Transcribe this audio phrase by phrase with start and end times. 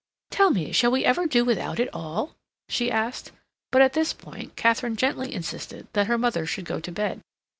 [0.31, 2.33] "Tell me, shall we ever do without it all?"
[2.67, 3.31] she asked,
[3.71, 7.21] but at this point Katharine gently insisted that her mother should go to bed.